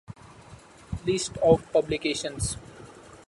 List 1.05 1.37
of 1.43 1.71
publications. 1.71 2.57